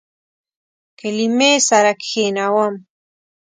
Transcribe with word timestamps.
کلمې 0.99 1.53
سره 1.69 1.91
کښینوم 2.01 2.73